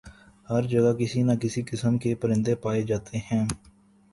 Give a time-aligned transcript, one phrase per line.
[0.49, 3.45] ہر جگہ کسی نہ کسی قسم کے پرندے پائے جاتے ہیں